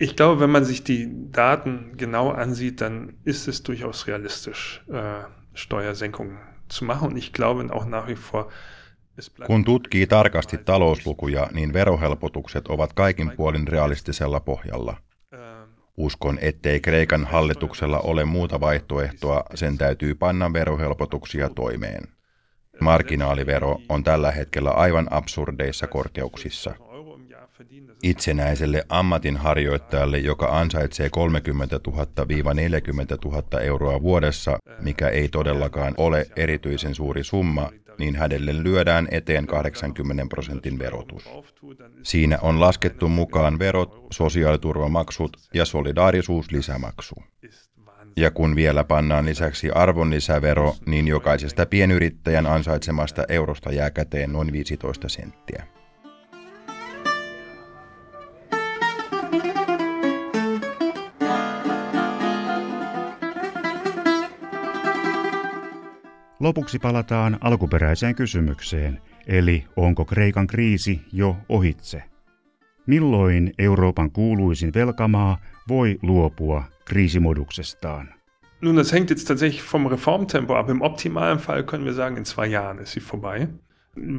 Ich 0.00 0.16
glaube, 0.16 0.40
wenn 0.40 0.50
man 0.50 0.64
sich 0.64 0.82
die 0.88 1.08
Daten 1.36 1.78
genau 1.98 2.30
ansieht, 2.30 2.80
dann 2.80 3.12
ist 3.26 3.48
es 3.48 3.62
durchaus 3.68 4.08
realistisch, 4.08 4.82
äh, 4.90 5.30
Steuersenkungen 5.54 6.38
zu 6.72 6.84
machen. 6.84 7.12
Und 7.12 7.18
ich 7.18 7.32
glaube 7.32 7.72
auch 7.72 7.86
nach 7.86 8.08
wie 8.08 8.16
vor, 8.16 8.48
kun 9.46 9.64
tutkii 9.64 10.06
tarkasti 10.06 10.58
talouslukuja, 10.58 11.48
niin 11.52 11.72
verohelpotukset 11.72 12.68
ovat 12.68 12.92
kaikin 12.92 13.32
puolin 13.36 13.68
realistisella 13.68 14.40
pohjalla. 14.40 14.96
Uskon, 15.96 16.38
ettei 16.40 16.80
Kreikan 16.80 17.24
hallituksella 17.24 18.00
ole 18.00 18.24
muuta 18.24 18.60
vaihtoehtoa, 18.60 19.44
sen 19.54 19.78
täytyy 19.78 20.14
panna 20.14 20.52
verohelpotuksia 20.52 21.50
toimeen. 21.50 22.08
Marginaalivero 22.80 23.78
on 23.88 24.04
tällä 24.04 24.30
hetkellä 24.30 24.70
aivan 24.70 25.08
absurdeissa 25.10 25.86
korkeuksissa. 25.86 26.74
Itsenäiselle 28.02 28.84
ammatinharjoittajalle, 28.88 30.18
joka 30.18 30.58
ansaitsee 30.60 31.10
30 31.10 31.80
000-40 31.88 31.92
000 33.24 33.60
euroa 33.60 34.02
vuodessa, 34.02 34.58
mikä 34.80 35.08
ei 35.08 35.28
todellakaan 35.28 35.94
ole 35.96 36.26
erityisen 36.36 36.94
suuri 36.94 37.24
summa, 37.24 37.70
niin 37.98 38.16
hänelle 38.16 38.62
lyödään 38.62 39.08
eteen 39.10 39.46
80 39.46 40.26
prosentin 40.28 40.78
verotus. 40.78 41.28
Siinä 42.02 42.38
on 42.42 42.60
laskettu 42.60 43.08
mukaan 43.08 43.58
verot, 43.58 44.06
sosiaaliturvamaksut 44.12 45.36
ja 45.54 45.64
solidaarisuuslisämaksu. 45.64 47.14
Ja 48.16 48.30
kun 48.30 48.56
vielä 48.56 48.84
pannaan 48.84 49.26
lisäksi 49.26 49.70
arvonlisävero, 49.70 50.74
niin 50.86 51.08
jokaisesta 51.08 51.66
pienyrittäjän 51.66 52.46
ansaitsemasta 52.46 53.24
eurosta 53.28 53.72
jää 53.72 53.90
käteen 53.90 54.32
noin 54.32 54.52
15 54.52 55.08
senttiä. 55.08 55.66
Lopuksi 66.42 66.78
palataan 66.78 67.38
alkuperäiseen 67.40 68.14
kysymykseen, 68.14 69.02
eli 69.26 69.64
onko 69.76 70.04
Kreikan 70.04 70.46
kriisi 70.46 71.00
jo 71.12 71.36
ohitse? 71.48 72.02
Milloin 72.86 73.52
Euroopan 73.58 74.10
kuuluisin 74.10 74.74
velkamaa 74.74 75.38
voi 75.68 75.98
luopua 76.02 76.64
kriisimoduksestaan? 76.84 78.14
Nun, 78.60 78.76
das 78.76 78.92
hängt 78.92 79.10
jetzt 79.10 79.28
tatsächlich 79.28 79.62
vom 79.62 79.86
Reformtempo 79.86 80.54
ab. 80.54 80.70
Im 80.70 80.82
optimalen 80.82 81.38
Fall 81.38 81.62
können 81.62 81.84
wir 81.84 81.94
sagen, 81.94 82.16
in 82.16 82.24
zwei 82.24 82.46
Jahren 82.46 82.78
ist 82.78 82.92
sie 82.92 83.00
vorbei. 83.00 83.48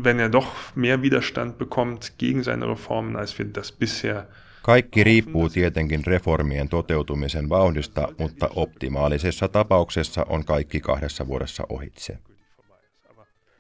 Wenn 0.04 0.20
er 0.20 0.30
doch 0.30 0.76
mehr 0.76 1.02
Widerstand 1.02 1.58
bekommt 1.58 2.14
gegen 2.18 2.44
seine 2.44 2.68
Reformen, 2.68 3.16
als 3.16 3.38
wir 3.38 3.46
das 3.46 3.72
bisher 3.72 4.28
kaikki 4.64 5.04
riippuu 5.04 5.50
tietenkin 5.50 6.06
reformien 6.06 6.70
toteutumisen 6.70 7.50
vauhdista, 7.50 8.08
mutta 8.20 8.50
optimaalisessa 8.56 9.48
tapauksessa 9.48 10.26
on 10.30 10.46
kaikki 10.46 10.80
kahdessa 10.80 11.28
vuodessa 11.28 11.64
ohitse. 11.70 12.18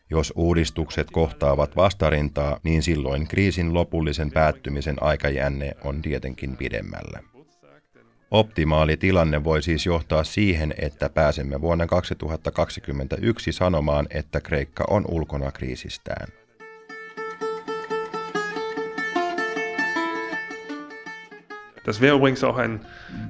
Jos 0.10 0.34
uudistukset 0.36 1.12
kohtaavat 1.12 1.76
vastarintaa, 1.76 2.60
niin 2.64 2.84
silloin 2.84 3.28
kriisin 3.28 3.74
lopullisen 3.74 4.32
päättymisen 4.32 5.04
aikajänne 5.04 5.72
on 5.84 6.02
tietenkin 6.02 6.58
pidemmällä. 6.58 7.20
Optimaali 8.32 8.98
tilanne 8.98 9.44
voi 9.44 9.62
siis 9.62 9.86
johtaa 9.86 10.24
siihen, 10.24 10.74
että 10.78 11.10
pääsemme 11.10 11.62
vuonna 11.62 11.88
2021 11.88 13.52
sanomaan, 13.52 14.08
että 14.10 14.42
Kreikka 14.42 14.84
on 14.90 15.06
ulkona 15.08 15.52
kriisistään. 15.52 16.43
Das 21.84 22.00
wäre 22.00 22.16
übrigens 22.16 22.44
auch 22.44 22.58
ein 22.58 22.80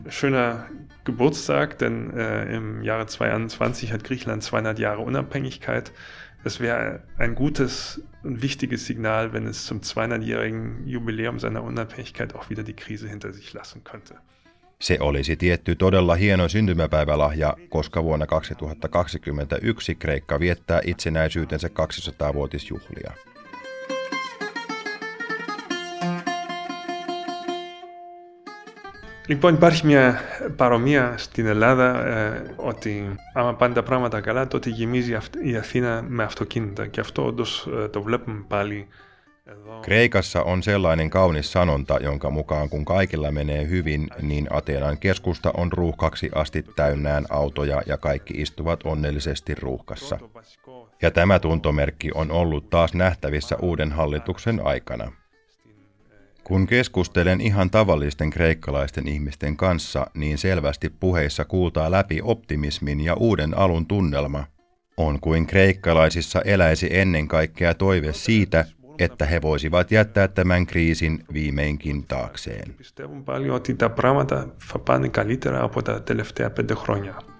schöner 0.09 0.65
Geburtstag, 1.05 1.79
denn 1.79 2.15
äh, 2.15 2.55
im 2.55 2.83
Jahre 2.83 3.07
2021 3.07 3.91
hat 3.91 4.03
Griechenland 4.03 4.43
200 4.43 4.79
Jahre 4.79 5.01
Unabhängigkeit. 5.01 5.91
Es 6.43 6.59
wäre 6.59 7.03
ein 7.17 7.35
gutes 7.35 8.01
und 8.23 8.41
wichtiges 8.41 8.85
Signal, 8.85 9.33
wenn 9.33 9.47
es 9.47 9.65
zum 9.65 9.79
200-jährigen 9.79 10.87
Jubiläum 10.87 11.39
seiner 11.39 11.63
Unabhängigkeit 11.63 12.35
auch 12.35 12.49
wieder 12.49 12.63
die 12.63 12.75
Krise 12.75 13.07
hinter 13.07 13.33
sich 13.33 13.53
lassen 13.53 13.83
könnte. 13.83 14.15
Se 14.79 14.97
olisi 14.99 15.37
tietty 15.37 15.75
todella 15.75 16.15
hieno 16.15 16.49
syntymäpäivälahja, 16.49 17.55
koska 17.69 18.03
vuonna 18.03 18.25
2021 18.27 19.95
Kreikka 19.99 20.39
viettää 20.39 20.81
itsenäisyytensä 20.85 21.67
200-vuotisjuhlia. 21.67 23.32
Λοιπόν, 29.26 29.54
υπάρχει 29.54 29.86
μια 29.86 30.20
παρομοία 30.56 31.14
στην 31.16 31.46
Ελλάδα 31.46 32.06
ε, 32.06 32.54
ότι 32.56 33.14
άμα 33.34 33.54
πάνε 33.54 33.74
τα 33.74 33.82
πράγματα 33.82 34.20
καλά, 34.20 34.46
τότε 34.46 34.70
γεμίζει 34.70 35.18
η 35.42 35.56
Αθήνα 35.56 36.04
με 36.08 36.22
αυτοκίνητα. 36.24 36.86
Και 36.86 37.00
αυτό 37.00 37.26
όντω 37.26 37.44
ε, 37.82 37.88
το 37.88 38.02
βλέπουμε 38.02 38.44
πάλι 38.48 38.88
Kreikassa 39.82 40.42
on 40.42 40.62
sellainen 40.62 41.10
kaunis 41.10 41.52
sanonta, 41.52 41.98
jonka 42.00 42.30
mukaan 42.30 42.68
kun 42.68 42.84
kaikilla 42.84 43.32
menee 43.32 43.68
hyvin, 43.68 44.08
niin 44.22 44.46
Ateenan 44.50 44.98
keskusta 44.98 45.50
on 45.56 45.72
ruuhkaksi 45.72 46.30
asti 46.34 46.62
täynnään 46.76 47.26
autoja 47.30 47.82
ja 47.86 47.98
kaikki 47.98 48.34
istuvat 48.36 48.80
onnellisesti 48.84 49.54
ruuhkassa. 49.54 50.18
Ja 51.02 51.10
tämä 51.10 51.38
tuntomerkki 51.38 52.10
on 52.14 52.30
ollut 52.30 52.70
taas 52.70 52.94
nähtävissä 52.94 53.56
uuden 53.56 53.92
hallituksen 53.92 54.60
aikana. 54.64 55.12
Kun 56.44 56.66
keskustelen 56.66 57.40
ihan 57.40 57.70
tavallisten 57.70 58.30
kreikkalaisten 58.30 59.08
ihmisten 59.08 59.56
kanssa, 59.56 60.06
niin 60.14 60.38
selvästi 60.38 60.92
puheissa 61.00 61.44
kuultaa 61.44 61.90
läpi 61.90 62.20
optimismin 62.22 63.00
ja 63.00 63.14
uuden 63.14 63.58
alun 63.58 63.86
tunnelma. 63.86 64.44
On 64.96 65.20
kuin 65.20 65.46
kreikkalaisissa 65.46 66.40
eläisi 66.40 66.88
ennen 66.90 67.28
kaikkea 67.28 67.74
toive 67.74 68.12
siitä, 68.12 68.64
että 68.98 69.26
he 69.26 69.42
voisivat 69.42 69.90
jättää 69.90 70.28
tämän 70.28 70.66
kriisin 70.66 71.24
viimeinkin 71.32 72.04
taakseen. 72.06 72.74
Πιστεύουν 72.76 73.24
πάλι 73.24 73.50
ότι 73.50 73.74
τα 73.74 73.90
πράγματα 73.90 74.46
θα 74.58 74.78
πάνε 74.78 75.08
καλύτερα 75.08 75.62
από 75.62 75.82
τα 75.82 76.02
τελευταία 76.02 76.50
πέντε 76.50 76.74
χρόνια. 76.74 77.31